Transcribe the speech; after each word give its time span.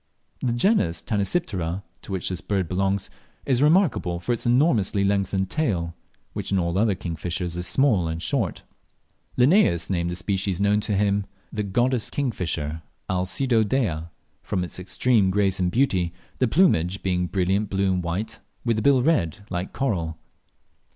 The 0.39 0.53
genus 0.53 0.99
Tanysiptera, 1.03 1.83
to 2.01 2.11
which 2.11 2.29
this 2.29 2.41
bird 2.41 2.67
belongs, 2.67 3.11
is 3.45 3.61
remarkable 3.61 4.19
for 4.19 4.35
the 4.35 4.49
enormously 4.49 5.03
lengthened 5.03 5.51
tail, 5.51 5.93
which 6.33 6.51
in 6.51 6.57
all 6.57 6.75
other 6.79 6.95
kingfishers 6.95 7.55
is 7.55 7.67
small 7.67 8.07
and 8.07 8.19
short. 8.19 8.63
Linnaeus 9.37 9.91
named 9.91 10.09
the 10.09 10.15
species 10.15 10.59
known 10.59 10.79
to 10.79 10.97
him 10.97 11.27
"the 11.53 11.61
goddess 11.61 12.09
kingfisher" 12.09 12.81
(Alcedo 13.11 13.61
dea), 13.63 14.05
from 14.41 14.63
its 14.63 14.79
extreme 14.79 15.29
grace 15.29 15.59
and 15.59 15.69
beauty, 15.71 16.13
the 16.39 16.47
plumage 16.47 17.03
being 17.03 17.27
brilliant 17.27 17.69
blue 17.69 17.93
and 17.93 18.03
white, 18.03 18.39
with 18.65 18.77
the 18.77 18.81
bill 18.81 19.03
red, 19.03 19.45
like 19.51 19.71
coral. 19.71 20.17